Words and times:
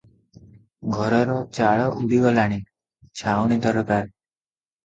ଘରର 0.95 1.35
ଚାଳ 1.57 1.83
ଉଡ଼ିଗଲାଣି, 1.97 2.57
ଛାଉଣି 3.23 3.59
ଦରକାର। 3.67 4.09